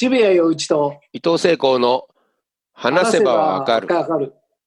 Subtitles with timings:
[0.00, 2.06] 渋谷陽一と伊藤聖光の
[2.72, 3.88] 話せばわかる。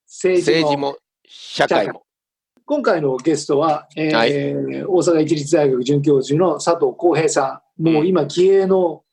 [0.06, 2.04] 政治も社会も。
[2.66, 4.84] 今回のゲストは、えーはい。
[4.84, 9.04] 大阪市立大学准教授の佐藤浩平さん、もう今、気鋭の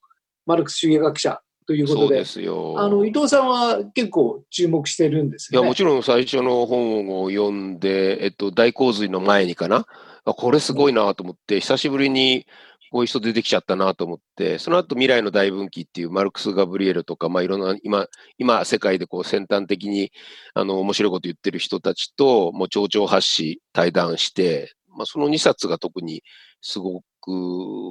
[0.44, 2.74] マルクス主義学者ということで、ですよ。
[2.76, 5.64] あの伊藤さんは結構注目してるんですよね。
[5.64, 9.86] いやもちろん最初の本を読んで、えっと、大洪水の前にかな、
[10.24, 12.44] あこれすごいなと思って、久しぶりに
[12.90, 18.06] こういう人出てきちゃったなと思って、その後未来の大分岐っていうマルクス・ガブリエルとか、まあ、いろんな今、
[18.38, 20.10] 今世界でこう先端的に
[20.54, 26.22] あの面白いこと言ってる人たちと、もう丁々発し対談して、まあ、その2冊が特に
[26.60, 27.30] すごく、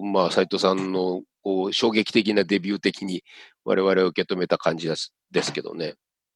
[0.04, 3.24] まあ、斉藤さんのこう衝撃的なデビュー的に
[3.64, 5.96] 我々を受け止めた感じですですけどね。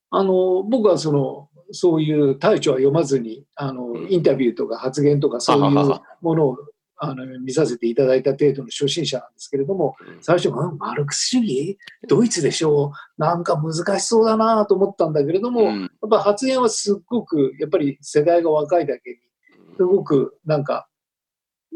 [0.09, 5.71] あの僕はそのそういう大著は読まずにあの、うんインタビューとか発言とかそういう
[6.21, 6.57] ものを
[7.04, 10.18] あの見させていただいた程度の初心者なんですけれどもうん。
[10.22, 11.80] 最初、うんマルクス主義？
[12.08, 12.94] ドイツでしょ？
[13.18, 15.85] うなんか難しそうだなと思ったんだけれども、やうん。
[15.85, 19.18] っぱ発言はすっごくやっぱり世代が若いだけに
[19.77, 20.88] すごくなんか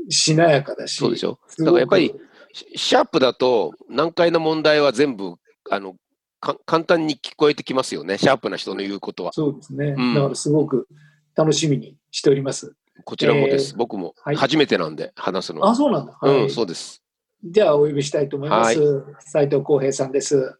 [0.09, 1.39] しなやかだしそうでしょ？
[1.57, 2.13] だからやっぱり
[2.53, 5.33] シシャープだと難解な問題は全部
[5.71, 5.95] あの
[6.39, 9.33] か簡単に聞こえてきますよね、シャープな人の言うことは。
[9.33, 10.13] そうですね、うん。
[10.13, 10.87] だからすごく
[11.35, 12.75] 楽しみにしております。
[13.03, 13.71] こちらもです。
[13.71, 15.71] えー僕もはい初めてなんで話すのは。
[15.71, 17.03] あそうなんだ、はいうん、そうです。
[17.43, 19.03] じゃあお呼びしたいと思います。
[19.19, 20.57] 斉藤浩平さんです。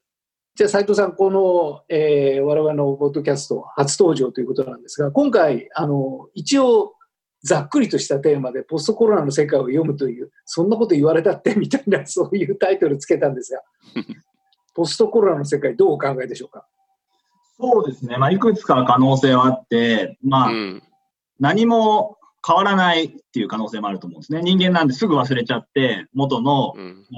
[0.55, 6.93] じゃあ斉藤さん、この、えー、我々のポッドキャスト初登場ということなんですが、今回、あの、一応、
[7.43, 13.61] ざっくりとしたテーマでポストコロナの世界を読むという、そんなこと言われたってみたいな、そういうタイトルつけたんですが、
[14.73, 16.65] ポストコロナの世界どうお考えでしょうか？
[17.59, 18.17] そうですね。
[18.17, 20.83] まあ、いくつか可能性はあって、まあ、うん。
[21.39, 24.41] 何も変わらないっていう可能性もあると思うんですね。
[24.41, 26.73] 人間なんですぐ忘れちゃって、元の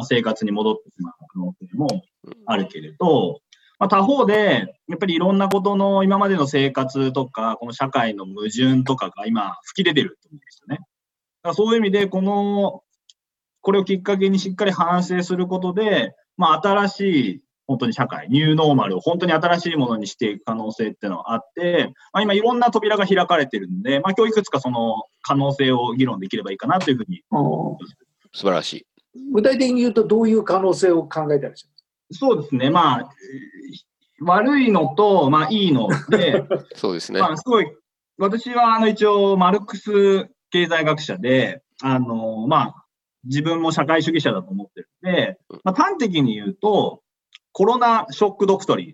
[0.08, 2.04] 生活に戻ってしまう可能性も
[2.46, 3.42] あるけれど、
[3.80, 10.78] まあ、他方で、やっぱりいろんなことの今までの生活とか、この社会の矛盾とかが今吹き出てると思うんですよね。
[10.78, 12.84] だからそういう意味で、この、
[13.62, 27.24] これをきっかけにしっかり反省することで、まあ、新しい本当に社会、ニューノーマルを本当に新しいものにしていく可能性っていうのはあって、まあ、今いろんな扉が開かれてるんで、まあ、今日いくつかその可能性を議論できればいいかなというふうに。
[28.34, 28.88] 素晴らしい。
[29.34, 31.74] 具体的に言うと、どういう可能性を考えてらっしゃる
[32.12, 33.10] そうですね、まあ、
[34.22, 36.44] 悪いのと、まあ、いいので、
[36.76, 37.20] そうですね。
[37.20, 37.68] まあ、すごい、
[38.18, 42.86] 私はあの一応、マルクス経済学者で、あの、まあ、
[43.26, 47.02] 自分も社会主義者だと思ってるんで、まあ、端的に言うと、
[47.58, 48.94] コロナショックドクトリン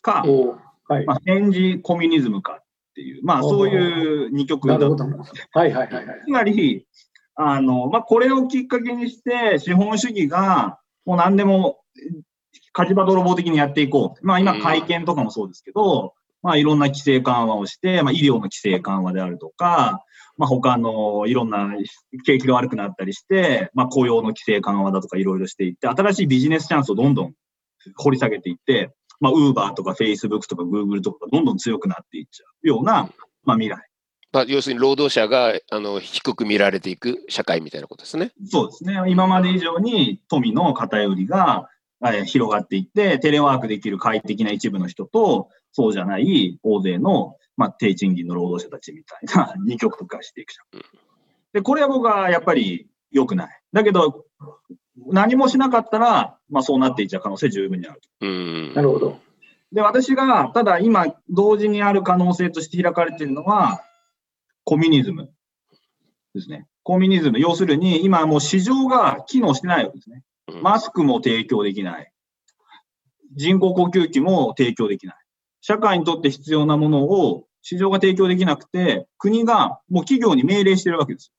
[0.00, 0.56] か、お
[0.90, 1.04] はい。
[1.04, 5.30] まあ、戦時コミュニズムかっていう、まあ、そういう二極だとなるほど。
[5.52, 6.20] はいはいはいはい。
[6.24, 6.86] つまり、
[7.34, 11.80] あの、まあ、これをきっかけにして、資本主義が、もう何でも、
[12.72, 14.26] 火事場泥棒的にやっていこう。
[14.26, 20.02] まあ、今、うん会見とかもそうですけど、まあ、いろんな規制緩和をして、まあ、医療の規制緩和であるとか、
[20.38, 21.68] まあ、他のいろんな
[22.24, 27.34] 景気が悪くなったりして、まあ、雇用の規制緩和だとかいろいろしていって、新しいビジネスチャンスをどんどん
[27.96, 33.10] 掘り下げていって、まあ、ウーバーとかフェイスブックとかグーグルとかがどんどん強くなっていっちゃうような、
[33.44, 33.78] まあ、未来。
[34.32, 38.32] まあ、要するに労働者があの低く見られていく社会みたいなことですね。
[38.46, 38.96] そうですね。
[39.08, 41.68] 今まで以上に富の偏りが
[42.02, 50.80] えー広がっていって、テレワークできる快適な一部の人と、そうじゃない大勢の、まあ、低賃金の労働者たちみたいな 二極化していくじゃん。
[51.52, 53.60] で、これは僕はやっぱり良くない。
[53.72, 54.24] だけど、
[54.96, 58.00] 何もしなかったら、まあそうなっていっちゃう可能性十分にある。
[58.20, 58.82] うんな。
[58.82, 59.18] るほど。
[59.72, 63.82] で、私が、ただ今、同時にある可能性として開かれているのは、
[64.64, 65.30] コミュニズム
[66.34, 66.66] ですね。
[66.82, 67.38] コミュニズム。
[67.38, 70.22] 要するに、今もう市場が機能してないわけですね。
[70.48, 72.12] うんマスクも提供できない。
[73.36, 75.16] 人工呼吸器も提供できない。
[75.60, 81.32] 社会にとって必要なものを市場が提供できなくて、国がもう企業に命令してるわけです。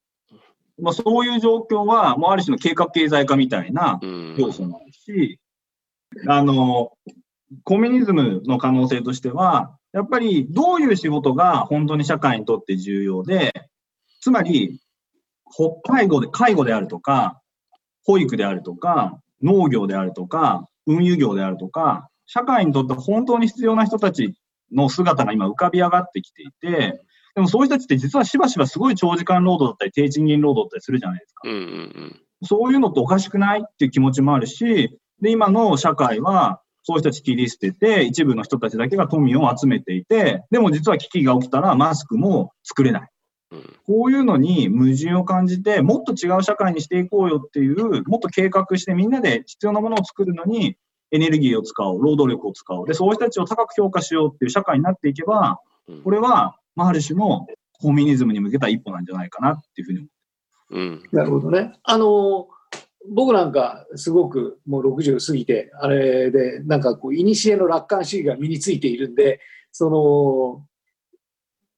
[0.80, 4.36] まあ、そういう状況は、もうある種の計画経済化みたいなうん。
[4.38, 5.38] 要素もあるし、
[6.26, 6.92] あの、
[7.64, 13.52] コミュニズムの可能性としては、やっぱりどういう仕事が本当に社会にとって重要で、
[14.20, 14.80] つまり、
[15.44, 17.40] ほ介護で、介護であるとか、
[18.04, 24.34] 保育であるとか、農業であるとか、運輸業であるとか、社会にとって本当に必要な人たち
[24.72, 27.02] の姿が今浮かび上がってきていて、
[27.34, 31.48] でもそういう人たちって実はしばしばすごい長時間労働だったり低賃金労働だったりするじゃないですか。
[31.48, 43.08] うんうんそういうのっておかしくないっていう気持ちもあるし、で、今の社会は、そういう人たち切り捨てて、一部の人たちだけが富を集めていて、でも実は危機が起きたらマスクも作れない。
[43.52, 50.76] うんこういうのに矛盾を感じて、もっと違う社会にしていこうよっていう、もっと計画してみんなで必要なものを作るのに、
[51.12, 52.86] エネルギーを使おう、労働力を使おう。
[52.86, 55.60] で、そういう人たちを高く評価しようっていう社会になっていけば、
[56.02, 60.08] これは、まあ、ある種のコミュニズムに向けた一歩なんじゃないかなっていうふうに思
[60.72, 61.74] うん、なるほどね。
[61.82, 62.48] あの、
[63.10, 69.40] 僕なんかすごくもう60過ぎて、あれで、なんかこう、いにしえの楽観主義が身についているんで、
[69.70, 70.66] その、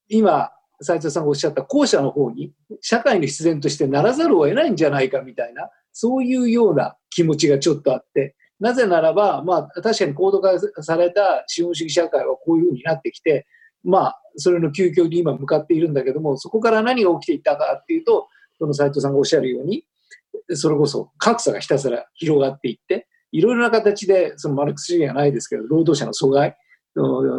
[0.08, 13.46] 今、斉藤さんがおっしゃった後者の方に、社会の必然としてならざるを得ないんじゃないかみたいな、そういうような気持ちがちょっとあって、なぜならば、まあ、確かに高度化された資本主義社会はこういうふうになってきて、
[13.84, 18.28] まあ、それの究極に今向かっているんだけども、そこから何が起きていったかっていうと、
[18.58, 19.84] その斉藤さんがおっしゃるように、
[20.50, 26.56] それこそ格差がひたすら広がっていって、いろいろな形で、そのマルクス主義がないですけど、労働者の阻害、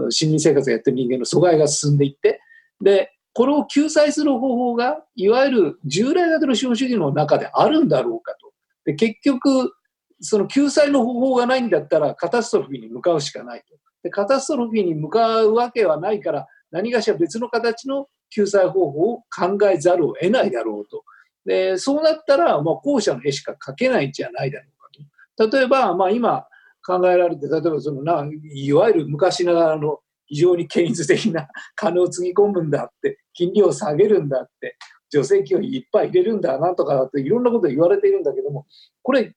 [0.10, 2.42] 市民生活をやってる人間の阻害が進んでいって、
[2.82, 8.52] で、これを救済する方法が、いわゆる従来型の資本主義の中であるんだろうかと。
[8.86, 9.74] で結局、
[10.22, 13.76] その救済の方法がないんだったらカタストロフィーに向かうしかないと。
[14.06, 21.04] でカタストロフィーに向かうわけはないから何かしら別の形の救済方法を考えざるを得ないだろうと。
[21.44, 25.58] でそうなったら、まあ、後者の絵しか描けないんじゃないだろうかと。
[25.58, 26.46] 例えば、まあ、今
[26.86, 29.98] 考えられて、例えばそのないわゆる昔ながらの
[30.28, 34.78] 非常に権威的な金をつぎ込むんだって、金利を下げるんだって、
[35.10, 38.68] 助成金をいっぱい入れるんだ、なんとかだっていろんなこと言われているんだけども、
[39.02, 39.34] これ聞か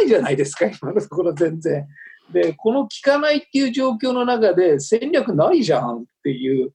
[0.00, 1.86] ないじゃないですか、今のところ全然。
[2.32, 6.72] で、この聞かないっていう状況の中で戦略ないじゃんっていう、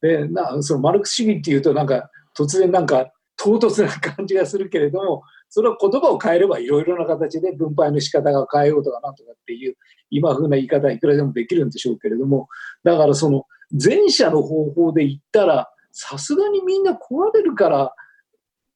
[0.00, 9.74] でなそのマルクス主義っていうとなんか突然なんか唐突な感じがするけれども、それは言葉を変えればいろいろな形で分配の仕方が変えようとかなんとかっていう
[10.10, 12.48] 今風な言い方はいくらでもできるんでしょうけれども、
[12.84, 17.94] だからその前者の方法で言ったら、さすがにみんな壊れるから、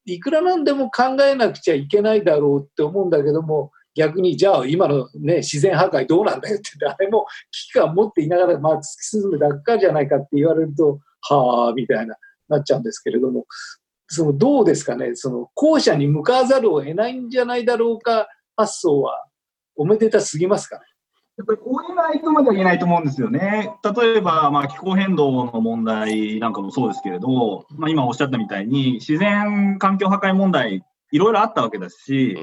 [0.06, 12.16] いくらなんでも考えなくちゃいけないだろうって思うんだけども、逆にじゃあ今の、ね、自然破壊どうなんだよって誰も危機感持っていながら、まあ、突き進むだけかじゃないかって言われると、はあ、みたいな、
[12.48, 13.46] なっちゃうんですけれども、
[14.06, 19.26] そのどうですかね、その後者に向かわざるを得ないんじゃないだろうか発想は
[19.76, 20.82] おめでたすぎますかね？
[21.36, 23.72] やっぱりこういうないとまでは言えないと思うんですよね。
[23.82, 32.36] 例えば、まあ、気候変動の問題なんかもそうですけれど、まあ、今おっしゃったみたいに、自然環境破壊問題、いろいろあったわけですし、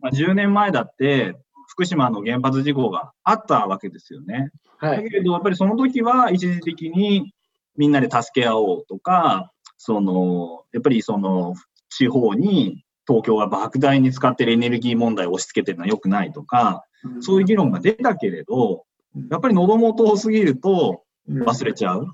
[0.00, 1.34] まあ、10年前だって、
[1.66, 4.50] 福島の原発事故があったわけですよね。
[4.78, 7.34] はい、だけれど、やっぱりその時は一時的に
[7.76, 11.54] みんなで助け合おうとか、その、やっぱりその
[11.88, 16.84] 地方に東京が莫大に使ってるエネルギー問題を押し付けてるのは良くないとか、
[17.18, 18.84] そういう議論が出たけれど、
[19.32, 22.06] やっぱり喉元を過ぎると忘れちゃう。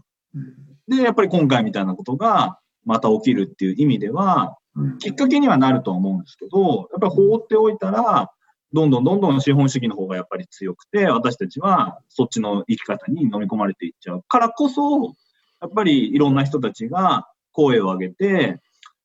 [0.88, 4.57] で、やっぱり今回みたいなことがまた起きるっていう意味では、
[4.98, 8.30] きっかけにはなると思うんですけど、やっぱり放っておいたら、
[8.72, 15.14] どんどんどんどん資本主義の方がやっぱり強くて、私たちはそっちの生き方に飲み込まれていっちゃうからこそ、
[15.60, 18.60] やっぱりいろんな人たちが声を上げて、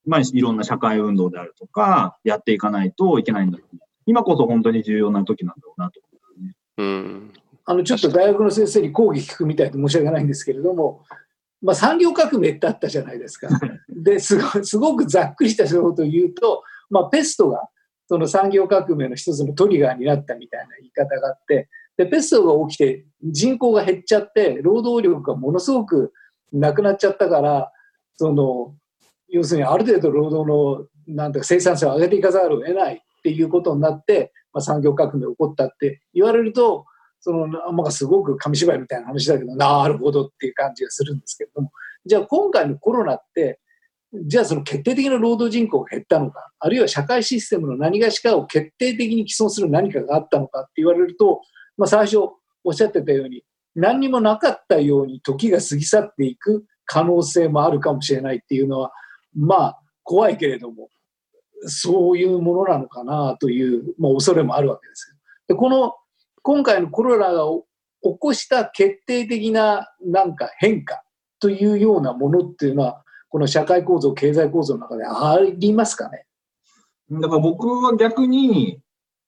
[0.06, 3.88] まあ、いろんな社会運動であるとか、やっていかないといけないんだと思う。
[4.06, 6.56] 今こそ本当に重要な時なんだろうなと思う、ね。
[6.78, 7.34] うん
[7.66, 11.06] あのちょっと大学の先生に講義聞くみたいで申し訳ないんですけれども、
[11.64, 13.48] まあ、産業革命ってあったじゃないですか。
[13.88, 17.70] ですごすごくざっくりしたことを言うと、まあ、ペストが
[18.08, 26.12] その産業革命の一つのトリガーになったみたいな言い方があってでペストが起きて人口が減っちゃって労働力がものすごく
[26.52, 27.72] なくなっちゃったから
[28.16, 28.76] その
[29.30, 36.86] 要するにある程度労働のなんて生産性を上げていかざるを得ないっていうことになって、まあ、産業革命起こったって言われると、
[37.24, 41.72] その、まあ、すごく紙芝居みたいな話だけど、なるほどっていう感じがするんですけれども、
[42.06, 43.62] じゃあ今回のコロナって、
[44.26, 51.40] じゃあその決定的な労働人口が減ったのか、あるいは社会システムの何がしかを決定的に既存する何かがあったのかって言われると、
[51.78, 52.18] まあ、最初
[52.66, 58.92] おっしゃってたように、何にもなかったように時が過ぎ去っていく可能性もあるかもしれないっていうのは、
[59.34, 60.90] まあ怖いけれども、
[61.68, 65.16] そういうものなのかなという、まあ、恐れもあるわけです
[65.48, 65.94] でこの
[66.44, 67.44] 今回のコロナが
[68.04, 71.04] 起こした決定的ななんか変化
[71.40, 76.26] というようなものっていうのはこの社会構造経済構造の中でありますかね？
[77.10, 78.80] だから僕は逆に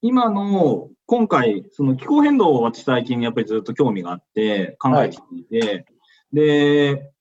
[0.02, 5.86] 今の今回その気候変動を私最近やっぱりずっと興味があって考えていて、はい、
[6.34, 7.12] で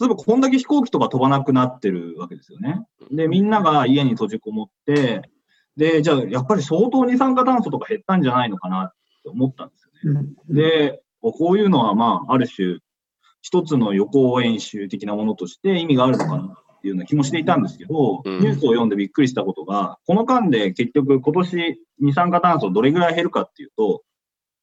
[0.00, 2.86] 例えばこんだけ飛行機とか飛ばなくなってるわけですよね。
[3.10, 5.30] で、みんなが家に閉じこもって、
[5.76, 10.28] で、じゃあやっぱり相当二酸化炭素とか減ったんじゃないのかなって思ったんですよね。
[10.48, 12.78] で、こういうのはまあ、ある種、
[13.40, 24.02] 一つの予行演習的なものとして意味があるのかなっていうような気もしていたんですけど、ニュースを読んでびっくりしたことが、この間で結局今年二酸化炭素どれぐらい減るかっていうと、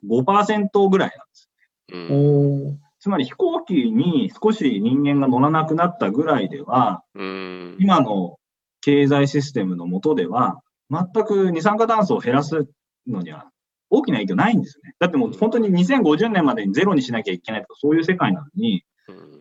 [0.05, 1.49] 5%ぐらいなんです。
[1.91, 8.37] うん、つまり飛行機に少し人間が乗らなくなったぐらいでは、今の
[8.81, 12.67] 経済システムの下では、全く二酸化炭素を減らす
[13.07, 13.49] のには
[13.89, 14.93] 大きな影響ないんですね。
[15.00, 18.84] だってもう本当に2050年までにゼロにしなきゃいけないとかそういう世界なのに、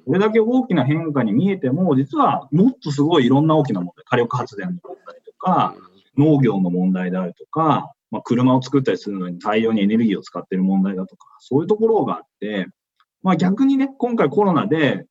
[0.07, 5.75] これだけ大きな変化に見えても、実はもっとすごいいろんな大きな問題、火力発電の問題とか、
[6.17, 12.67] 農業の問題であるとか、まあ、車を作ったりするのに大量にエネルギーを使っている問題だとか、そういうところがあって、
[13.23, 15.05] まあ、逆にね、今回コロナで、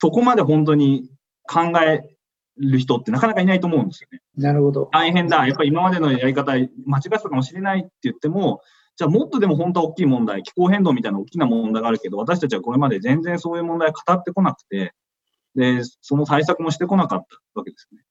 [0.00, 1.08] そこまで本当に
[1.44, 2.16] 考え
[2.60, 4.20] る人ってなかなかいないと思うんですよね。
[4.36, 4.88] なるほど。
[4.92, 5.46] 大変だ。
[5.46, 6.68] やっぱり今までのやり方、間違っ
[7.02, 8.60] てたかもしれないって言っても、
[8.96, 14.92] じゃあもっとでも本当は大きい問題、気候変動みたいな大きな問題があるけど、私たちはこれまで全然そういう問題語ってこなくて、
[15.54, 18.02] で、その対策もしてこなかったわけですね。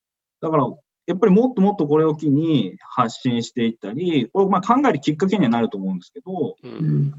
[0.42, 0.68] だから、
[1.06, 7.14] やっぱりもっともっとこれを機に発信していったり、これまあ考えるきっかけにはなると思うんですけど、うん、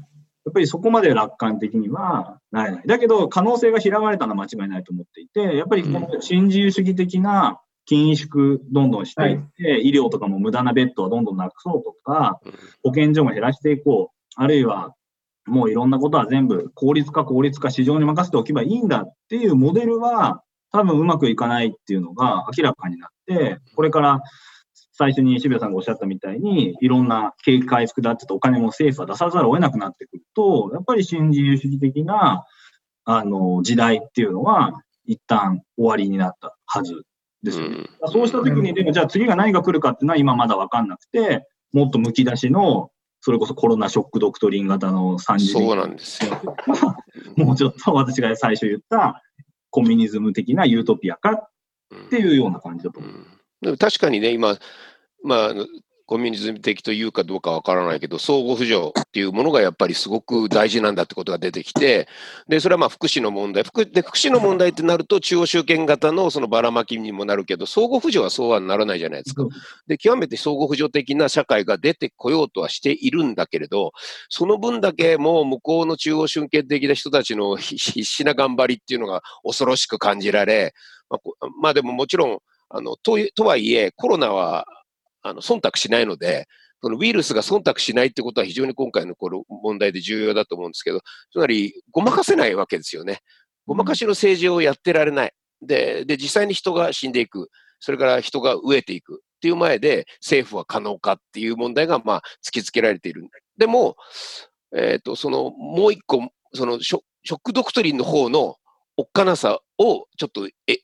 [0.45, 2.83] やっぱりそこまで楽観的にはなれない。
[2.87, 12.39] だけど、可能性が開かれたのは間違いないと思っていて、やっぱりこの新自由主義的な緊縮どんどんしていって、はい、医療とかも無駄なベッドはどんどんなくそうとか、
[12.83, 14.15] 保健所も減らしていこう。
[14.35, 14.95] あるいは、
[15.45, 24.21] もういろんなことは全部効率化、効率化、市場に任せておけばいいんだっていうモデルは、多分うまくいかないっていうのが明らかになって、これから
[25.01, 32.45] 最初に渋谷さんがおっしゃったみたいに、いろんな景気回復だってとお金も政府は出さざるを得なくなってくると、やっぱり新自由主義的な、
[33.05, 37.01] あの、時代っていうのは、一旦終わりになったはず
[37.41, 37.77] ですよね。
[37.99, 42.91] うん、そうしたときに、でもじゃあ次が何が来るかっていうのは今まだわかんなくて、もっとむき出しの、
[43.21, 46.55] それこそコロナショックドクトリン型の3次そうなんですよ。
[47.37, 49.23] もうちょっと私が最初言った
[49.71, 53.11] コミュニズム的なユートピアかっていうような感じだと思う。
[53.63, 54.57] うん、確かにね、今、
[55.23, 55.53] まあ、
[56.11, 62.09] コミュニズム的というかどうかわからないけど、相互扶助っていうものがやっぱりすごく大事なんだってことが出てきて、
[62.49, 63.63] で、それはまあ福祉の問題。
[63.63, 69.45] 福で福祉の問題ってなると、中央集権型のそのばらまきにもなるけど、相互扶助はそうはならないじゃないですか。
[69.87, 73.93] で、極めて相互扶助的な社会が出てこようとはしているんだけれど、
[74.27, 80.73] その分だけもう向こうの中央集権的な人たちの必死な頑張りっていうのが恐ろしく感じられ、
[81.09, 84.65] まあ、まあでももちろん、あの、と、とはいえ、コロナは
[85.21, 86.47] あの、忖度しないので、
[86.81, 91.01] そのウイルスが忖度しないってことは非常に今回のこの問題で重要だと思うんですけど、
[91.31, 93.19] つまり、ごまかせないわけですよね。
[93.67, 95.33] ごまかしの政治をやってられない。
[95.61, 97.49] で、で、実際に人が死んでいく。
[97.79, 103.27] それから人が飢えていくっていう前で政府は可能かっていう問題が、まあ、突きつけられている。
[103.57, 103.95] でも、
[104.75, 108.55] えっ、ー、と、その、もう一個、そのショ、ショックドクトリンの方の
[108.97, 110.77] おっかなさを、ちょっと、え、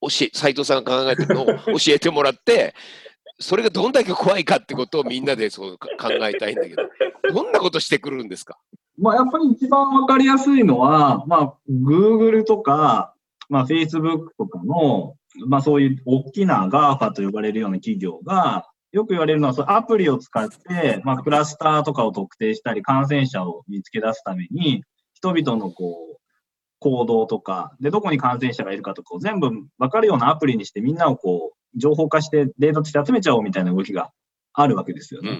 [0.00, 1.54] 教え、斎藤さんが考えてるのを教
[1.88, 2.74] えてもらって、
[3.38, 6.82] それがどんだけ怖いかってことをみんなでそう考えたいんだけど、
[7.32, 8.58] どんなことしてくるんですか？
[8.96, 13.12] まあ、やっぱり一番わかりやすいのは、まあ、Google とか、
[13.48, 26.18] まあ、Facebook とかの、まあ、そういう大きな GAFA と呼ばれるような企業が、よく言われるのは、そアプリを使って、まあ、クラスターとかを特定したり、感染者を見つけ出すために、人々のこう、
[26.78, 34.10] 行動とか、で、どこに感染者がいるかとかを全部わかるようなアプリにしてみんなをこう、情報化してデータとして集めちゃおうみたいな動きが
[34.52, 35.38] あるわけですよね。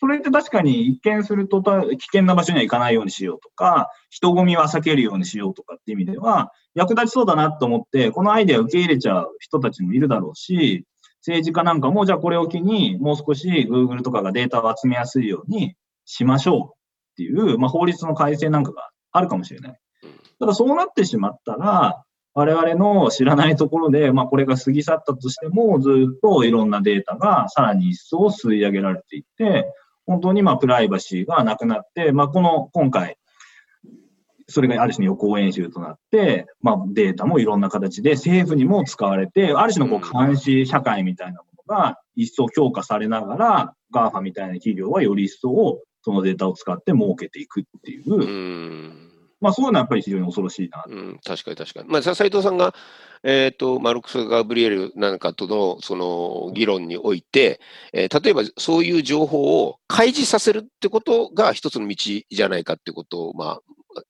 [0.00, 10.84] それって確かに一見すると危険な場所には行かないようにしようとか、人混みは避けるようにしようとかっていう意味では、役立ちそうだなと思って、このアイデアを受け入れちゃう人たちもいるだろうし、
[11.20, 19.78] 政治家なんかも、じゃあこれを機に、もう少し Google とかがデータを集めやすいようにしましょうっていう、まあ、法律の改正なんかがあるかもしれない。
[20.38, 22.02] ただそうなってしまったら、
[22.38, 29.66] 我々の知らないところで、まあ、これが過ぎ去ったとしても、ずっといろんなデータがさらに一層吸い上げられていって、
[30.06, 33.16] 本当にまあプライバシーがなくなって、まあ、この今回、
[34.46, 49.07] それがある種の予行演習となって、まあ、データもいろんな形で政府にも使われて、ある種のこう監視社会みたいなものが一層強化されながら、GAFA みたいな企業はより一層そのデータを使って儲けていくっていう。
[49.40, 50.84] まあそういうのはやっぱり非常に恐ろしいな。
[50.86, 51.88] うん、確かに確かに。
[51.88, 52.74] まあ、斉藤さんが、
[53.22, 57.60] え、ー、と、マルクス・ガブリエルなんかとの、その、議論において、
[57.92, 63.60] えー、例えばそういう情報を開示させるってことが一つの道じゃないかってことを、まあ、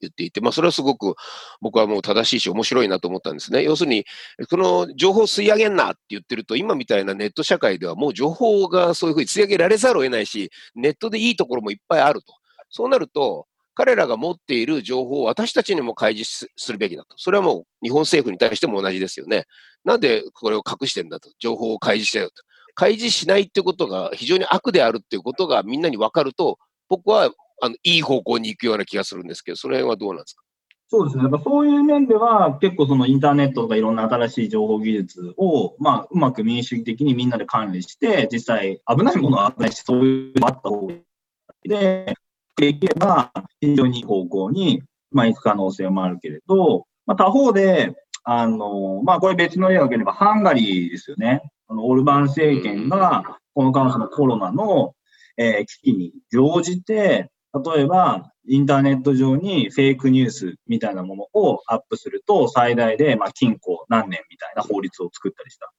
[0.00, 1.14] 言っていて、まあ、それはすごく
[1.60, 3.62] 僕はもう正しいし面白いなと思ったんですね。
[3.62, 4.04] 要するに、
[4.50, 12.34] この情報吸い上げんなって言ってると、今みたいなネット社会ではもう情報がそういうふうに吸い上げられざるを得ないし、ネットでいいところもいっぱいあると。
[12.70, 13.46] そうなると、
[13.78, 17.16] 彼らが持っている情報を私たちにも開示するべきだと。
[17.16, 19.44] それはもう日本政府に対しても同じですよね。
[19.84, 21.30] なんでこれを隠してんだと。
[21.38, 22.42] 情報を開示してよと。
[22.74, 26.58] 開示しないってことが非常に悪であるっていうことがみんなに分かると、
[26.88, 27.30] 僕は
[27.62, 30.42] あのいい方向に行くような気がするんですけど、その辺はどうなんですか？
[30.88, 31.22] そうですね。
[31.22, 40.96] やっぱそういう面では、結構そのインターネットとかいろんな新しい情報技術を、まあ、うまく民主的にみんなで管理して、実際危ないものは危ないし、そういうのあった方がい
[41.64, 41.68] い。
[41.68, 42.14] で、
[42.58, 51.40] できれば非常にいい方向に、まあ、行く可能性もあるけれど、まあ、他方で、あの、まあ、これ別の例を挙げれば、ハンガリーですよね。
[51.68, 54.94] あの、オルバン政権が、この間そのコロナの、
[55.36, 57.30] えー、危機に乗じて、
[57.74, 65.72] 例えば、インターネット上にフェイクニュースみたいなものをアップすると、最大で、まあ、禁錮何年みたいな法律を作ったりした。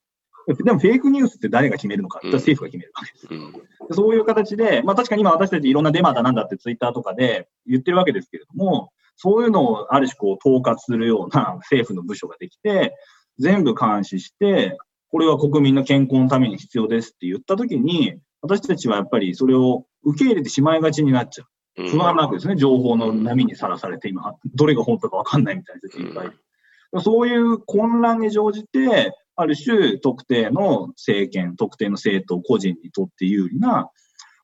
[0.64, 3.28] でもフェイクニュースって誰が決めるのかって政府が決めるわけです。
[3.30, 12.94] うん、そういう形で、まあ確かに今私たちいろんなデマだなんだってツイッターとかで言ってるわけですけれども、そういうのをある種こう統括するような 政府の部署ができて、
[13.38, 14.78] 全部監視して、
[15.10, 21.48] これは国民の健康のために必要ですって言ったときに、私たちはやっぱりそれを受け入れてしまいがちになっちゃう。
[21.88, 27.02] 不安なくですね、情報の波にさらされて、今、どれが本当かわかんないみたいな人いっぱい。
[27.02, 33.90] そういう混乱に乗じて、ある種特定の政権、特定の政党、個人にとって有利な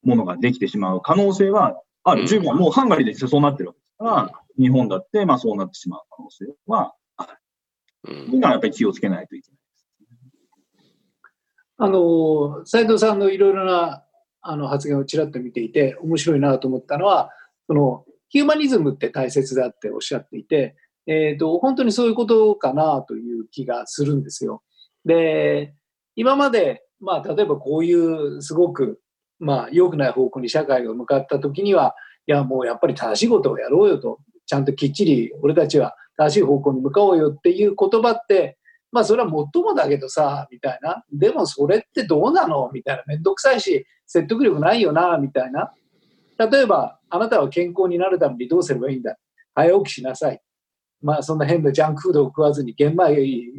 [0.02, 2.26] ものができてしまう可能性はある。
[2.26, 7.36] 十分、もうハンガリーで実際そうなってるわけですから、日本だってまあそうなってしまう可能性はある。
[8.04, 9.86] というのはやっぱり気をつけないといけないです。
[11.78, 14.04] あの、斉藤さんのいろいろな
[14.40, 17.30] あの発言をちらっと見ていて面白いなと思ったのは、
[17.66, 20.76] そのヒューマニズムって大切だっておっしゃっていて、
[21.06, 24.62] えーと、本当にそういうことかなという気がするんですよ。
[25.06, 25.74] で、
[26.16, 29.00] 今まで、まあ、例えばこういうすごく、
[29.38, 31.94] まあ、良くない方向に社会が向かった時には、
[32.26, 38.58] いや、もうやっぱり正しいことをやろうよと、ちゃんときっちり俺たちは正しい方向に向かおうよっていう言葉って、
[38.92, 41.04] まあそれはもっともだけどさ、みたいな。
[41.12, 42.70] でもそれってどうなの？
[42.72, 43.02] みたいな。
[43.06, 45.72] めんどくさいし、説得力ないよな、みたいな。
[46.38, 49.16] 例えば、あなたは健康になるためにどうすればいいんだ？
[49.54, 50.40] 早起きしなさい。
[51.02, 53.16] まあそんな変なジャンクフードを食わずに玄米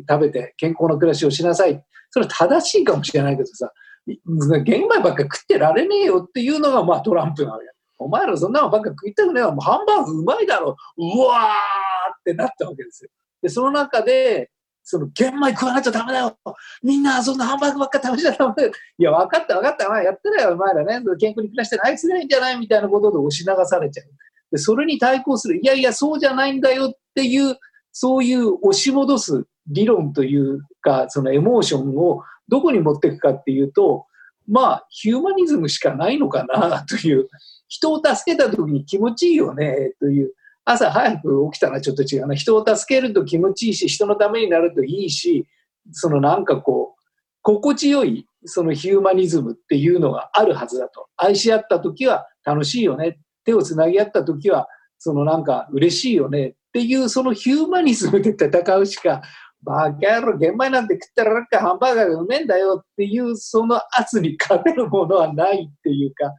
[0.10, 1.82] 食べて健康な暮らしをしなさい。
[2.10, 3.72] それは正しいかもしれないけどさ、
[4.06, 7.66] 玄米ばっか食ってられねえよっていうのがまあトランプなわけ。
[8.00, 9.52] お前らそんなのばっか食いたくねえわ。
[9.52, 10.76] もうハンバーグうまいだろ。
[10.98, 13.10] うわーってなったわけですよ。
[13.42, 14.52] で、その中で、
[14.84, 16.38] その玄米食わなきゃダメだよ。
[16.82, 18.72] みんなそんなハンバーグばっか食べちゃダメだよ。
[19.00, 19.90] いや、分かった分かった。
[19.90, 21.04] まあ、やってないよ、お前らね。
[21.20, 22.58] 健康に暮らしてないすりゃいいんじゃない？
[22.60, 24.06] みたいなことで押し流されちゃう。
[24.52, 25.60] で、それに対抗する。
[25.62, 27.58] いやいや、そうじゃないんだよっていう、
[27.92, 34.06] そういう押し戻す理論というか、そのエモーションをどこに持っていくかっていうと、
[34.48, 37.28] まあ、ヒューマニズムしかないのかなという。
[37.68, 40.34] 人を助けた時に気持ちいいよねという。
[40.64, 42.36] 朝早く起きたらちょっと違うな。
[42.36, 45.48] 人を助けると気持ちいいし、人のためになるといいし、
[45.92, 47.04] そのなんかこう、
[47.42, 51.08] 心地よいそのヒューマニズムっていうのがあるはずだと。
[51.16, 53.20] 愛し合った時は楽しいよね。
[53.48, 54.68] 手をつなぎ合った時は、
[55.00, 59.22] そのなんか嬉しいよねっていうそのヒューマニズムで戦うしか、
[59.64, 66.34] バカ野郎、玄米なんて食ったらなんかハンバーガーがうめえんだよっていうその圧に勝てるものはないっていうか、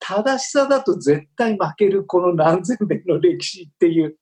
[0.00, 4.16] 正しさだと絶対負けるこの何千年の歴史っていう。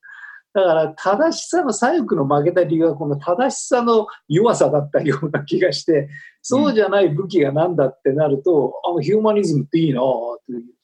[0.53, 6.07] だから正しさの左翼の負けた理由はこの正しさの弱さだったような気がして、
[6.41, 10.03] そうじゃない武器が何だってなると、あのヒューマニズムっていいなっ
[10.45, 10.76] ていう。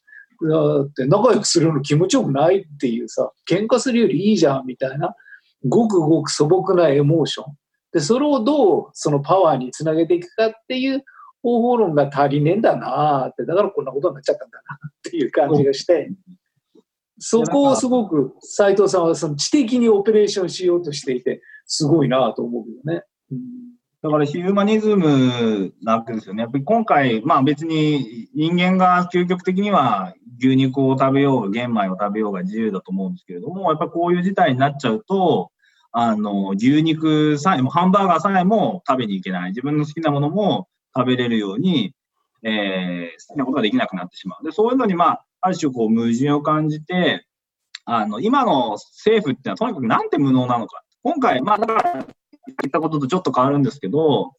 [0.47, 5.15] だって仲良くするの気持ちよくないっていうさ、喧嘩するよりいいじゃんみたいな、
[5.67, 7.53] ごくごく素朴なエモーション。
[7.91, 11.03] で、それをどうそのパワーにつなげていくかっていう
[11.41, 16.11] 方法論が足りねえんだなって、だからこんなことになっちゃったんだなっていう感じがして、
[17.19, 23.03] そこをすごく斎藤さんはその知的にオペレーションしようとしていて、すごいなと思うよね。
[23.31, 23.72] うん
[24.03, 26.41] だからヒューマニズムなわけですよね。
[26.41, 35.51] やっぱり今回、まあ別に人間が究極的には牛肉を食べようが玄米を食べようが自由だと思うんですけれども、やっぱこういう事態になっちゃうと、
[35.93, 39.51] あの、牛肉さえも、ハンバーガーさえも食べに行けない。
[39.51, 41.93] 自分の好きなものも食べれるように、
[42.41, 44.43] えー、好きなことができなくなってしまう。
[44.43, 47.25] で、そういうのに、まあ、ある種こう矛盾を感じて、
[47.85, 50.83] あの、今の政府ってのはとにかくなんて無能なのか。
[51.03, 52.05] 今回、まあ、だから、
[52.47, 54.33] 言ったこととちょっと変わるんですけど、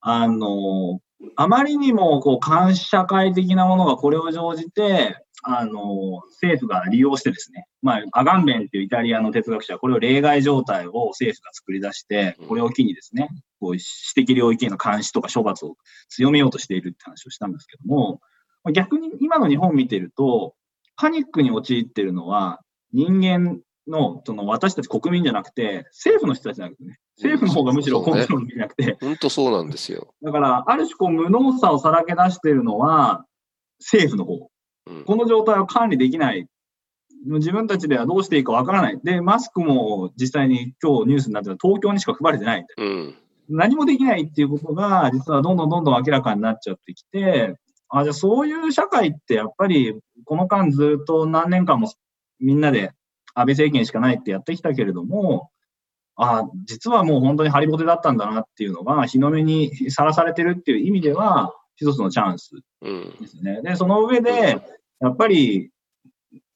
[0.00, 1.00] あの、
[1.36, 13.28] あまりにも、こう、監視社会的なものがこれを乗じて、あの、政府が利用してですね、まあ、アガンベンっていうイタリアの哲学者はこれを例外状態を政府が作り出して、これを機にですね、
[13.60, 15.76] こう、私的領域への監視とか処罰を
[16.08, 18.20] 強めようとしているって話をしたんですけども、
[18.72, 20.54] 逆に今の日本を見てると、
[20.96, 22.60] パニックに陥ってるのは
[22.92, 28.96] 人間の、その私たち国民じゃなくて、政府の人たちなくてね、政府の方がむしろコントロールできなくて。
[29.00, 30.14] 本当そうなんですよ。
[30.22, 33.24] だから、ある種こう無能さをさらけ出しているのは
[33.80, 34.48] 政府の方。
[35.06, 36.46] この状態を管理できない。
[37.24, 39.00] 自分たちではどうしていいかわからない。
[39.04, 42.66] で、マスクも実際に今日ニュースになってるのは東京にしか配られてない。
[42.76, 43.14] うん、
[43.48, 47.54] 何もできないっていうことが、実はどんどんどんどん明らかになっちゃってきて、
[47.88, 51.92] あ、じゃあそういう社会ってやっぱり、この間ずっと何年間も
[52.40, 52.92] みんなで
[53.34, 55.50] 安倍政権しかないってやってきたけれども、
[56.16, 62.50] あ実はもう本当にハリボテだったんだなっていうのが、日の目にさらされてるっていう意味では、一つのチャンス
[63.20, 63.52] ですね。
[63.58, 64.60] うん、で、その上で、
[65.00, 65.70] やっぱり、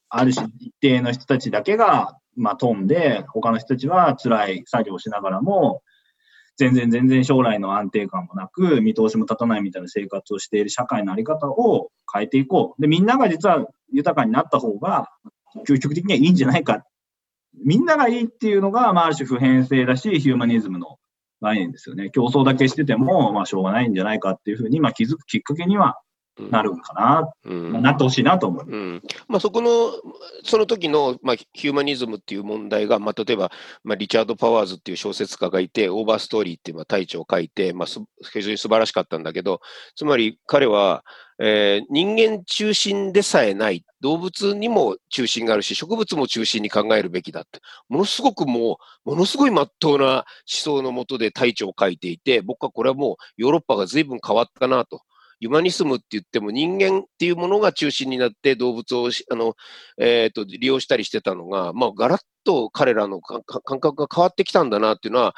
[0.09, 5.83] ある種一定の人たちだけが、まあ、飛んで、他の人たちは辛い作業をしながらも、
[6.57, 12.81] 全然全然将来の安定感もなく、見通しも立たないみたいな生活をしている社会のあり方を変えていこう。
[12.81, 15.11] で、みんなが実は豊かになった方が、
[15.67, 16.85] 究極的にはいいんじゃないか。
[17.65, 20.99] みんながいいっていうのが、まあ、ある種普遍性だし、ヒューマニズムの
[21.41, 22.11] 概念ですよね。
[22.11, 26.01] 競争だけしてても、まあ、しょうがないんじゃないかっていうふうに、まあ、気づくきっかけには
[26.39, 28.65] なるかな、うん、なってほしいなと思う。
[28.69, 29.93] うん、まあ、そこの、
[30.45, 33.51] その時の、まあ、ヒューマニズムっていう問題が、まあ、例えば、
[33.85, 37.87] まあ、リチャード・パワーズっていう小説家がいて、オーバーストーリーっていう大著を書いて、まあ、
[38.33, 39.61] 非常に素晴らしかったんだけど、
[39.95, 41.05] つまり彼は、
[41.39, 55.03] えー、人間中心でさえない、動物にも中心があるし、植物も中心に考えるべきだって、ものすごくもう、ものすごい真っ当な思想のもとで大著を書いていて、僕はこれはもうヨーロッパが随分変わったなと。
[55.41, 59.55] ユマニスムって言っても人間っていうものが中心になって動物をあの、
[59.99, 63.43] えーと、利用したりしてたのが、まあ、ガラッと彼らの感
[63.81, 65.35] 覚が変わってきたんだなっていうのは、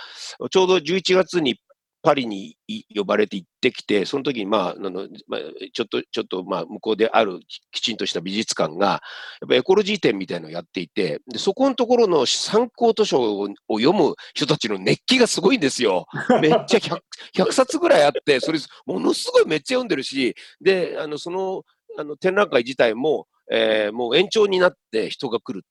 [0.50, 1.58] ちょうど11月に
[2.02, 2.56] パリに
[2.94, 5.40] 呼ばれて行ってきて、その時に、まあ、あのまあ、
[5.72, 7.40] ちょっと、ちょっと、まあ、向こうである
[7.72, 16.06] きちんとした美術館が、やっぱエコロジー展みたいなのをやっていて、でそこのところの参考図書を読む人たちの熱気がすごいんですよ。
[16.40, 17.00] めっちゃ 100,
[17.34, 21.62] 100冊ぐらいあって、それ、ものすごいめっちゃ読んでるし、で、あの、その、
[21.98, 25.64] あの展覧会自体も、えー、もう延長になって人が来る。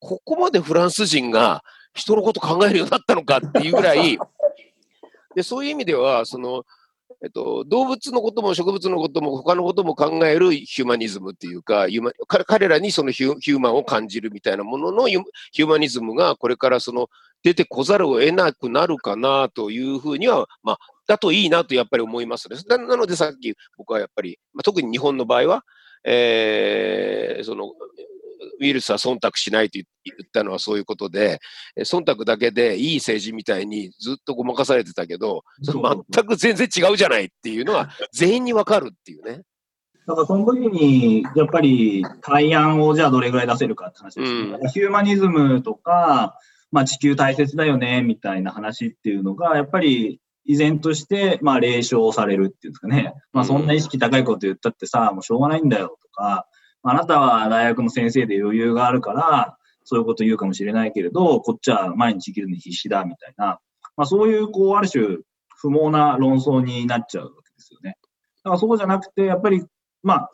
[0.00, 1.62] ここまでフランス人が
[1.94, 4.18] 人のこと考えるようになったのかっていうぐらい、
[5.34, 6.64] で、そういう意味では、その、
[7.22, 11.86] えっと、動物のことも植物のことも他のことも考えるヒューマニズムっていうか、
[12.46, 17.08] 彼らにそのヒューマンを感じるみたいなもののヒューマニズムがこれからその
[17.42, 22.56] 出てこざるを得なくなるかなというふうには、まあ、だといいなとやっぱり思いますね。
[22.66, 25.64] なのでさっき僕はやっぱり、まあ、特に日本の場合は、
[26.04, 27.72] えー、その
[28.60, 31.40] ウイルスは忖度しないと言ったのはそういうことで、
[31.78, 39.42] 忖度だけでいい政治みたいにずっとごまかされてたけど、その全く全然違うじゃないっていうのは全員にわかるっていうね。
[40.06, 44.58] だからその時に、やっぱり対案をじゃあどれぐらい出せるかって話ですね。
[44.60, 46.38] うん、ヒューマニズムとか、
[46.70, 53.14] まあ地球大切だよね、みたいな話っていうのが、やっぱり依然として、まあ、霊障されるっていうんですかね。
[53.32, 56.46] まあ、そんな意識高いこと言ったってさ、もうしょうがないんだよとか、
[56.86, 63.58] あなたは大学の先生で余裕があるから、そういうこと言うかもしれないけれど、こっちは毎日生きるのに必死だ、みたいな。
[63.96, 65.18] まあ、そういう、こう、ある種、
[65.56, 67.96] 不毛な論争になっちゃうわけですよね。
[68.44, 69.64] だからそうじゃなくて、やっぱり、
[70.02, 70.30] まあ、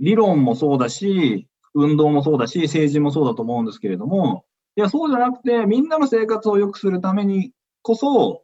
[0.00, 4.44] 理論もそうだし、運動もそうだし、政治もそうだと思うんですけれども、
[4.76, 7.52] いや、そうじゃなくて、みんなの生活を良くするために
[7.82, 8.42] こそ、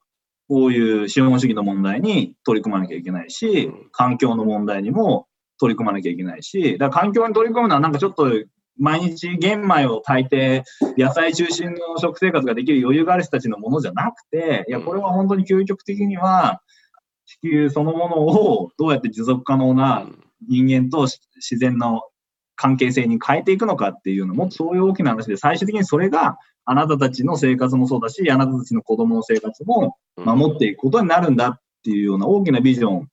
[0.48, 5.26] こういう資本主義の問題に取り組まなきゃいけないし、環境の問題にも
[5.58, 8.30] 取り組まなきゃいけないし、だから環境に取り組むのはなんかちょっと
[8.78, 10.64] 毎日玄米を炊いて
[10.98, 16.60] 野菜中心の食生活ができる余裕がある人たちのものじゃなくて、いや、これは本当に究極的には
[17.24, 20.06] 地球そのものをどうやって持続可能な
[20.48, 22.02] 人間と自然の
[22.54, 33.08] 関係性に変えていくのかっていうのもそういう大きな話で最終的にそれがあなたたちの生活もそうだし、あなたたちの子供の生活も守っていくことになるんだっていうような大きなビジョン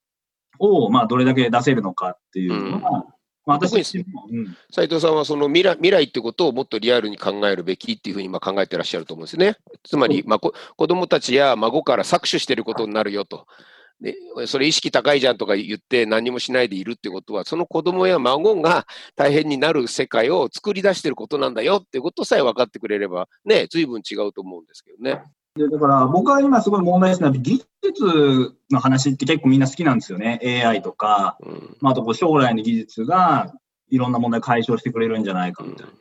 [0.60, 3.06] を、まあ、どれだけ出せるのかっていうのは、
[3.46, 4.28] まあ、私自身も、
[4.72, 9.58] 斉藤さんはその未来未来ってことをもっとリアルに考えるべきっていうふうにまあ考えてらっしゃると思うんですね。
[9.84, 10.54] つまり、まあ、子
[10.88, 13.46] 供たちや孫から搾取していることになるよと。
[14.02, 14.16] で
[14.48, 18.86] それ意識高いじゃんとか言って何もしないでいるってことは、その子供や孫が
[19.16, 25.22] 大変になる世界を作り出していることなんだよってことさえ分かってくれれば、ね、随分違うと思うんですけどね。
[25.56, 30.40] でだから僕は今すごい問題ですのは、技術の話って結構みんな好きなんですよね。
[30.66, 33.54] AI とか、うん、まあ、あとこう将来の技術が
[33.92, 35.92] いろんな問題解消してくれるんじゃないかみたいな。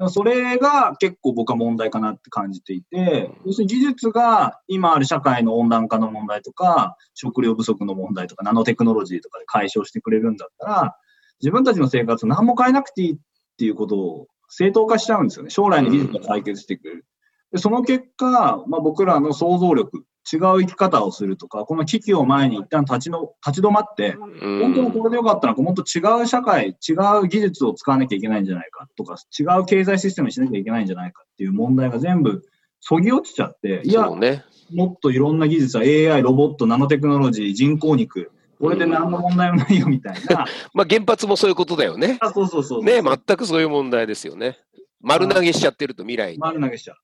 [0.00, 10.96] うん、それが結構僕は問題かなって感じていて、要するに技術が今ある社会の温暖化の問題とか、食料不足の問題とか、ナノテクノロジーとかで解消してくれるんだったら、
[11.40, 13.16] 自分たちの生活何も変えなくていいっ
[13.58, 15.50] ていうことを正当化しちゃうんですよね。
[15.50, 17.04] 将来の技術が解決してくれる。
[17.52, 32.42] でその結果、まあ、僕らの想像力、違う生き方をするとか、この危機を前に一旦立ちの立ち止まって、本当にこれでよかったのか、もっと違う社会、違う技術を使わなきゃいけないんじゃないかとか、違う経済システムにしなきゃいけないんじゃないかっていう問題が全部
[32.80, 38.30] そぎ落ちちゃって、いや、ね、もっといろんな技術は AI、ロボット、ナノテクノロジー、人工肉、
[38.60, 40.44] これで何の問題もないよみたいな。
[40.74, 42.18] まあ原発もそういうことだよね。
[42.20, 44.58] あそうそうそうね全くそういう問題ですよね。
[45.00, 46.38] 丸投げしちゃってると未来に。
[46.38, 46.96] 丸投げしちゃう。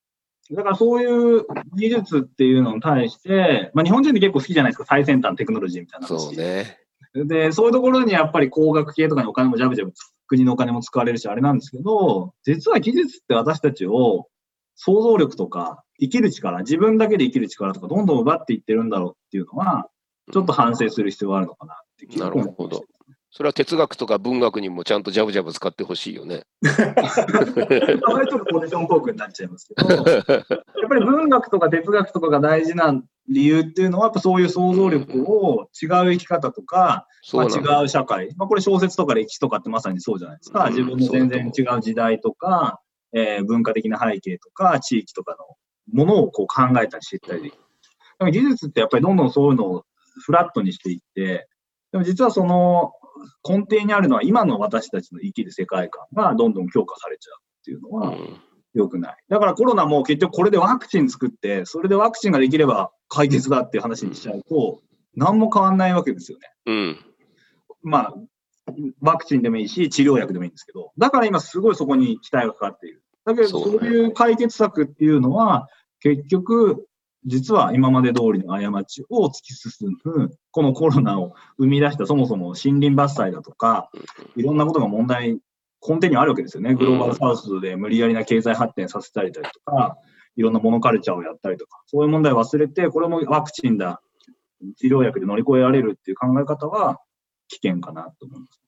[0.52, 6.78] だからそういう技術っていうのに対して、まあ、日本人って結構好きじゃないですか、最先端テクノロジーみたいなそうね。
[7.14, 9.92] で、そういうところにやっぱり工学系とかにお金もジャブジャブ、
[10.26, 14.26] 国のお金も使われるし、あれなんですけど、実は技術って私たちを
[14.74, 19.88] 想像力とか生きる力、自分だけで生きる力とかどんどん奪っていってるんだろうっていうのは、
[20.32, 22.84] ちょっと反省する必要があるのかなってなるほど。
[23.36, 26.44] それは哲学とか文学にもちゃんとジャブジャブ使ってほしいよね。
[26.62, 30.24] あれちょっとポジショントークになっちゃいますけど、 やっ
[30.88, 32.94] ぱり文学とか哲学とかが大事な
[33.28, 40.68] 理由っていうのは、やっぱそういう想像力を違う生き方とか、まあ、違う社会、まあ、これ小説とか歴史とかってまさにそうじゃないですか。
[40.68, 42.78] 自分の全然違う時代とか、
[43.12, 45.36] えー、文化的な背景とか、地域とか
[45.92, 48.30] のものをこう考えたり知ったりできる。
[48.30, 49.84] 技術ってやっぱりどんどんそういうのを
[50.24, 51.48] フラットにしていって、
[51.90, 52.92] でも実はその
[53.48, 58.16] 根底にあるのは今の私たちの生きる世界観がどんどん強化されちゃうっていうのは
[58.74, 59.16] 良くない。
[59.28, 64.80] だからコロナも結局これでワクチン作って、それでワクチンができれば解決だっていう話にしちゃうと、
[65.16, 66.48] 何も変わんないわけですよね。
[66.66, 66.98] うん。
[67.82, 68.14] まあ、
[69.00, 73.02] ワクチンでもいいし、治療薬でもいいんですけど、だから今すごいそこに期待がかかっている。
[73.24, 75.68] だけど、そういう解決策っていうのは、
[76.00, 76.86] 結局、
[77.26, 83.90] 実は今まで通りの過ちを突き進む、このコロナを生み出したそもそも森林伐採だとか、
[84.36, 85.38] いろんなことが問題、
[85.86, 86.74] 根底にあるわけですよね。
[86.74, 89.96] グローバルサウスで無理やりな経済発展させたりだとか、
[90.36, 94.02] いろんなモノカルチャーをやったりとか、そういう問題を忘れて、これもワクチンだ、
[94.76, 97.00] 治療薬で乗り越えられるっていう考え方は
[97.48, 98.60] 危険かなと思います。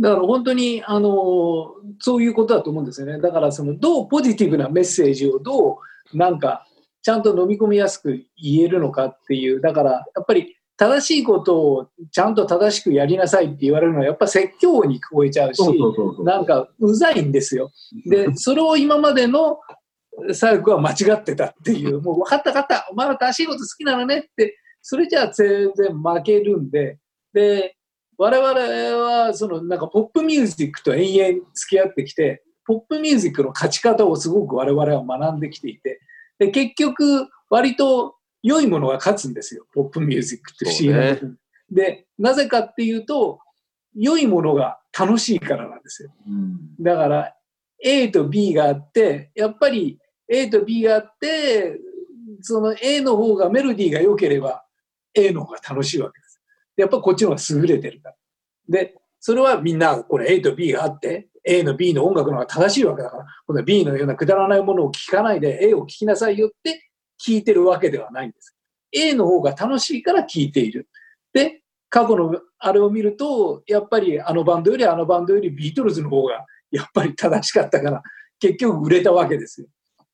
[0.00, 3.20] だから本当にあのそういうことだと思うんですよね。
[3.20, 5.78] だからそのどうポジティブなメッセージをど
[6.12, 6.66] うなんか
[7.02, 15.62] ちゃんと飲み込みやすく言えるのかっていう、だからやっぱり正しいことをちゃんと正しくやりなさいって言われるのはやっぱ説教に聞こえちゃうし、
[16.24, 17.70] なんかうざいんですよ。
[18.06, 19.58] で、それを今までの
[20.32, 26.98] 左翼は間違ってたっていう、 もう分かった分かった、お前は正しいこと好きなのねって、それじゃあ全然負けるんで、
[27.32, 27.76] で、
[28.18, 28.50] 我々
[29.02, 36.00] はそのなんかポップミュージックと延々付き合ってきて、ポップミュージックの勝ち方をすごく我々は学んできていて、
[36.46, 39.66] で、結局、割と良いものが勝つんですよ。
[39.72, 41.34] ポップミュージックって不思議なこと、ね、
[41.70, 43.38] で、なぜかっていうと、
[43.94, 46.12] 良いものが楽しいからなんですよ。
[46.26, 47.36] うん、だから、
[47.84, 51.78] A と B があって、やっぱり A と B があって、
[52.40, 54.64] その A の方がメロディーが良ければ
[55.14, 56.40] A の方が楽しいわけです。
[56.76, 58.16] やっぱこっちの方が優れてるから。
[58.68, 66.90] で、それはみんなこれ A と B があって、A の B の音楽の方が正しいわけだから、この B のようなくだらないものを聴かないで A を聴きなさいよって
[67.24, 68.56] 聞いてるわけではないんです。
[68.92, 70.88] A の方が楽しいから聴いている。
[71.32, 78.02] で、過去のあれを見ると、やっぱりあのバンドよりあのバンドよりビートルズの方がやっぱり正しかったから、
[78.38, 79.66] 結局売れたわけですよ。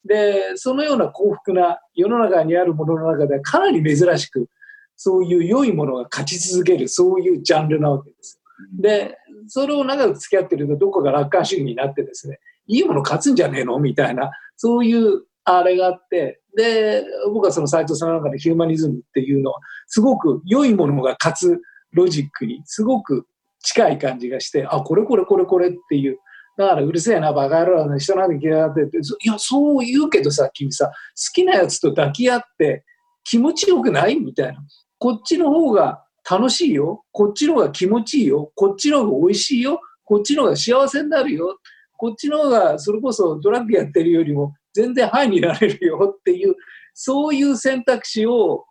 [0.05, 4.49] で、そのような幸福な世の中にあるものの中ではかなり珍しく、
[4.97, 8.38] そういう良いものが勝ち続ける、そういうジャンルなわけです。
[8.81, 9.17] で、
[9.47, 21.61] それを長く付き合ってるとどこか楽観主義になってですね、いいもの勝つんじゃねえのみたいな、そういうあれがあって、で、僕はその斎藤さんの中でヒューマニズムっていうのは、すごく良いものが勝つ
[21.93, 23.27] ロジックにすごく
[23.63, 26.19] 近い感じがして、あ、これこれこれこれっていう。
[26.57, 30.93] だからうるせえな、バカ野郎な人なんで嫌がってって、いや、そう言うけどさ、君さ、好
[31.33, 32.85] きなやつと抱き合って
[33.25, 34.59] 気持ちよくないみたいな。
[34.99, 37.05] こっちの方が楽しいよ。
[37.13, 38.53] こっちの方が気持ちいいよ。
[38.55, 39.81] こっちの方が美味しいよ。
[40.05, 41.59] こっちの方が幸せになるよ。
[41.97, 46.55] こっちの方がそれこそドラッグやってるよりも全然ハイになれるよっていう、
[46.95, 48.65] そういう選択肢を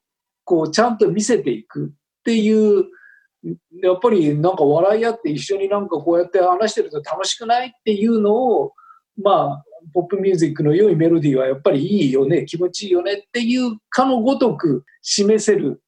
[0.44, 1.90] こうちゃんと見せていくっ
[2.24, 2.86] ていう、
[3.82, 8.74] やっぱりなんか笑い合って一緒になんかこうやって話してると楽しくないっていうのを、
[9.22, 15.82] まあ、ポップミュージックの良いメロディーはやっぱりいいよね、気持ちいいよねっていうかのごとく示せる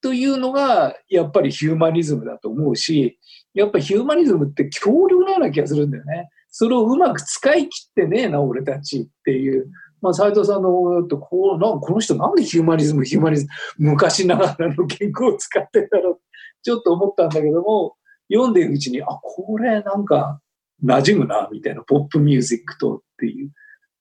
[0.00, 3.18] というのがやっぱりヒューマニズムだと思うし、
[3.54, 6.28] やっぱヒューマニズムって強力なような気がするんだよね。
[6.50, 9.68] それをうまく使い切ってねえな、俺たちっていう。
[10.00, 13.46] まあ、斉藤さんのとこうなこの人なんでヒューマニズム、ヒューマニズ
[13.78, 16.20] ム、昔ながらの言語を使ってたろう
[16.62, 17.96] ちょっと思ったんだけども、
[18.32, 20.40] 読んでいるうちに、あ、これなんか
[20.84, 23.50] 馴染むな、みたいな、ポップミュージックとっていう。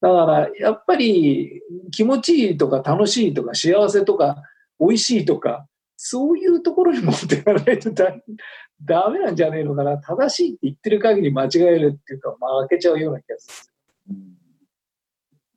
[0.01, 4.43] だからやっぱり気持ちいいとか楽しいとか幸せとか
[4.79, 5.65] 美味しいとか
[5.97, 8.15] そういうところに持っていかないとだ
[8.85, 13.71] ダメなんじゃねえのかな正しいって言ってる限り間違えるっていうか、まあ、負けちゃうような気がす
[14.07, 14.13] る。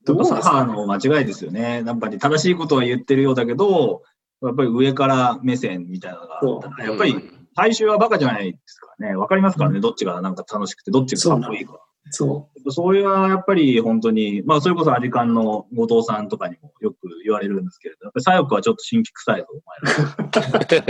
[0.06, 1.84] どう母の間違いですよね。
[1.84, 4.02] やっぱり正しいことは言ってるようだけど、
[4.42, 7.14] やっぱり上から目線みたいなのがあったら、やっぱり
[7.54, 9.16] 最終はバカじゃないですからね。
[9.16, 11.78] わかりますからね、どっちがなんか楽しくて、どっちがかっこいいか。
[12.10, 20.88] そうそれはやっぱり本当に、まあ、それこそアジカンの後藤さんとかにもよく言われるんですけれど、やっぱり左翼はちょっと新規臭いぞ、お前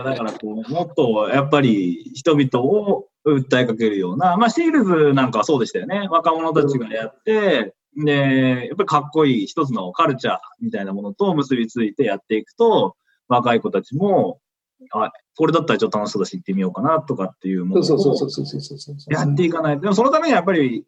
[0.00, 0.04] ら。
[0.10, 6.08] だからこう、もっとやっぱり人々を訴えかけるような、まあ、シールズなんかはそうでしたよね。
[6.10, 12.96] 若者たちがやって、で、やっぱりかっこいい一つのカルチャーみたいなものと結びついてやっていくと、
[13.28, 14.40] 若い子たちも、
[14.92, 17.84] あ、これだったらちょっと楽しそうだし行ってみようかなとかっていうものを
[19.08, 19.82] やっていかないと。
[19.82, 20.84] でもそのためにはやっぱり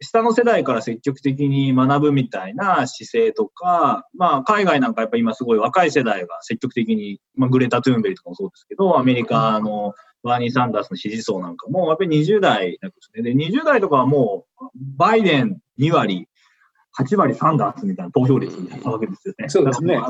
[0.00, 13.22] 下の世代から積極的に学ぶみたいな姿勢とか、まあ海外なんかやっぱ今すごい若い世代が積極的に、まあグレタ・トゥーンベリとかもそうですけど、アメリカのバーニー・サンダースの支持層なんかもやっぱり20代なんですね。
[13.22, 14.64] で、20代とかはもう
[14.96, 16.28] バイデン2割、
[16.98, 19.48] 8割サンダースみたいな投票率になったわけですよね。
[19.48, 20.00] そうですね。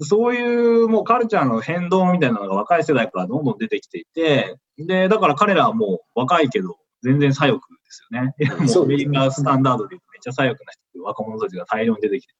[0.00, 8.34] そういうもうカルチャーの変動みたいなのが若い世代からどんどん出てきていて、で、だから彼らはもう若いけど、全然左翼ですよね。
[8.74, 12.34] もうアメリカスタンダードでめっちゃ左翼な人、若者たちが大量に出てきて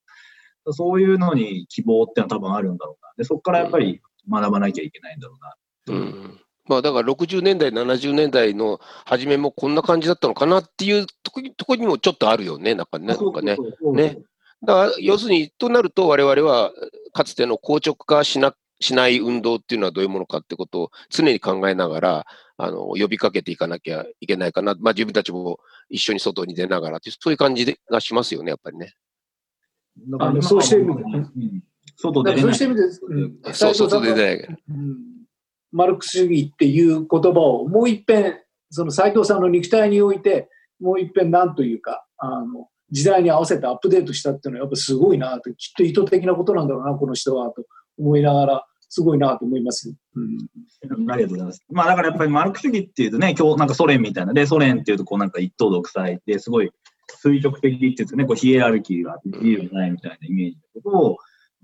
[0.72, 3.12] そういうのに希望ってのは多分あるんだろうな。
[3.16, 5.36] で、そこからやっぱり学ばなきゃいけないんだろ
[5.86, 5.96] うな。
[5.96, 11.40] うんまあだから60年代、70年代の初めもこんな感じだったのかなっていうとこ
[11.74, 13.06] ろにもちょっとあるよね、なんかね。
[13.08, 13.56] なんかね。
[13.92, 14.18] ね。
[14.62, 16.70] だから要するに、となると我々は
[17.12, 24.76] かつての硬直化しなしない運動っていうのはどういうものかってことを常に考えながら、あの、呼びかけていかなきゃいけないかな。
[24.78, 28.94] まあ自分たちも一緒に外に出ながらってそういう感じがしますよね、やっぱりね。
[30.20, 31.04] あのそうしてみる、
[31.96, 34.58] 外でそうしてみる、うん、そう、外で出ない。
[34.68, 35.19] うん
[35.72, 40.48] マルクス主義っていう言葉をもう一遍、その斎藤さんの肉体において、
[40.80, 47.64] もう一遍なんというか、あの、時代に合わせてアップデートしたっていうのはやっぱすごいなと、きっと意図的なことなんだろうな、この人は、と
[47.98, 49.94] 思いながら、すごいなと思います。
[50.16, 51.10] うん。
[51.10, 51.64] ありがとうございます。
[51.70, 56.70] まあだからやっぱりマルク主義っていうとね、今日なんかソ連みたいな、で、ソ連っていうとこうなんか一党独裁ですごい
[57.22, 61.16] 垂直的っていうんですね、こうヒエラルキーが自由ないみたいなイメージだけど、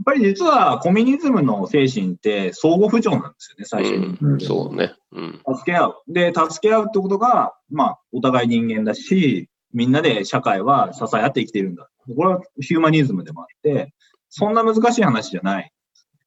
[0.04, 4.18] ぱり実はコミュニズムの精神って相互扶助なんですよね、最初に。
[4.20, 5.42] うん、そうね、うん。
[5.56, 5.94] 助け合う。
[6.08, 11.88] で、助け合うってことが、まあ、お互い人間だし、みんなで社会は支え合って生きているんだ。
[12.14, 13.92] これはヒューマニズムでもあって、
[14.28, 15.72] そんな難しい話じゃない。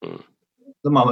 [0.03, 0.25] うん
[0.83, 1.05] まあ、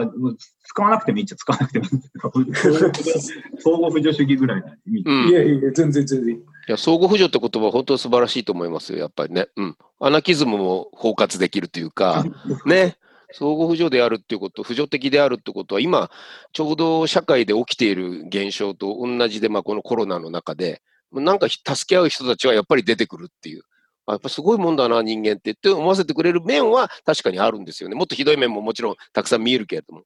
[0.64, 2.32] 使わなくてもいいっちゃ使わなくてもいいんですけど、
[3.60, 5.30] 相互扶助主義ぐらいな意味。
[5.30, 6.42] いやいや、全然全然。
[6.68, 9.48] いや、相互扶助って言葉、本当素晴らしいと思いますよ、やっぱりね。
[9.56, 9.78] うん。
[10.00, 12.26] アナキズムも包括できるというか、
[12.66, 12.98] ね。
[13.34, 16.10] 相互扶助であるっていうこと、扶助的であるってことは、今、
[16.52, 23.64] ちょうど社会で起きている現象と同じで、まあ、このコロナの中で、なんか助け合う人たちはやっぱり出てくるっていう。
[24.08, 27.96] やっぱすごいもんだな、人間ってって思わせてくれる面は確かにあるんですよね。
[27.96, 30.04] もっとひどい面ももちろんたくさん見えるけれども。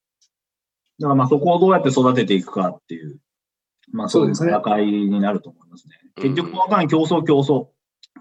[1.00, 3.20] だからまあそこをどうやって育てていくかっていう、
[3.92, 4.52] まあそうですね。
[4.52, 6.01] 戦いになると思いますね。
[6.16, 7.68] 結局、わかんない競争競争。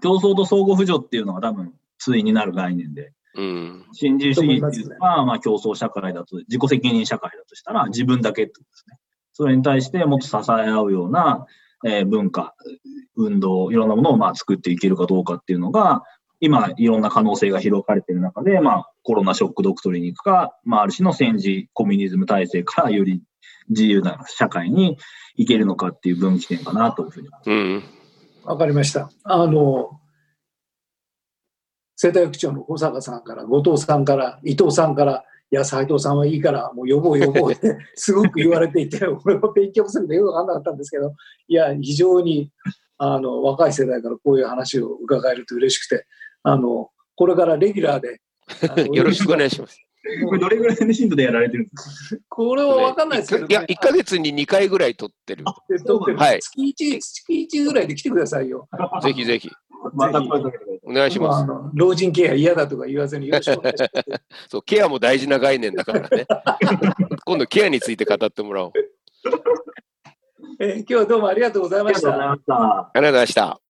[0.01, 1.73] 競争と相互扶助っていうのが多分、
[2.03, 3.13] 対になる概念で。
[3.33, 8.97] うん、新自由主義っていうのは、まあ競争社会だと、自己責任社会だとしたら自分だけってことですね。
[9.33, 11.45] それに対してもっと支え合うような、
[11.85, 12.53] えー、文化、
[13.15, 16.03] 運動、いろんなものをまあ作っていけるかどうかっていうのが、
[16.41, 23.21] 今、いろんな可能性が広がれている中で、まあ、コロナショックドクトリンに行くか、まあ、ある種の戦時コミュニズム体制からより
[23.69, 24.97] 自由な社会に
[25.35, 27.49] 行けるのかっていう分岐点かなというふうに思います。
[27.49, 27.83] うん。
[28.43, 29.09] わかりました。
[29.23, 29.99] あの、
[31.95, 41.13] 世田谷区長の小坂さんから、後藤さんから、伊藤さんから、いや、斎藤さんはいいから、もう呼ぼう呼ぼうってすごく言われていて、俺は勉強するのよくわかんなかったんですけど、
[41.47, 42.49] いや、非常に
[43.03, 46.05] あの若い世代からこういう話を伺えると嬉しくて、
[46.43, 48.21] あのこれからレギュラーで。
[48.93, 49.79] よろしくお願いします。
[50.27, 52.21] これどれぐらいの頻度でやられてるんですか？
[52.29, 55.43] これは分かんないですけど、ね、いや、1か月に2回ぐらい撮ってる。
[55.45, 56.39] はい。
[56.41, 57.23] 月1、月
[57.59, 58.67] 1ぐらいで来てくださいよ。
[59.03, 59.49] ぜひぜひ。
[59.93, 61.47] また声かけてお願いします。
[61.73, 64.21] 老人ケア嫌だとか言わずによろしくお願いします。
[64.49, 66.25] そう、ケアも大事な概念だからね。
[67.25, 68.71] 今度ケアについて語ってもらおう。
[70.59, 72.09] えー、今日はどうもありがとうございました。
[72.09, 72.91] ありがとうございました。
[72.91, 73.70] ありがとうございました。